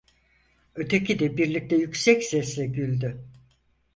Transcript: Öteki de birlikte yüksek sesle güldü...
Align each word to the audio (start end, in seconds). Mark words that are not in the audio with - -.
Öteki 0.75 1.19
de 1.19 1.37
birlikte 1.37 1.75
yüksek 1.75 2.23
sesle 2.23 2.65
güldü... 2.65 3.21